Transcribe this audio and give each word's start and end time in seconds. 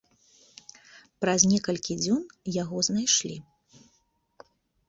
Праз 1.25 1.41
некалькі 1.51 1.93
дзён 2.03 2.21
яго 2.63 2.77
знайшлі. 2.89 3.37